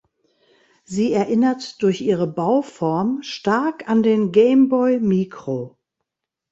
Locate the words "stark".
3.21-3.87